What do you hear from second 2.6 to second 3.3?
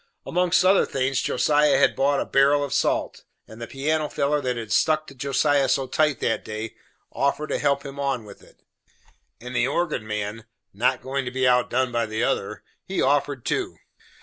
of salt,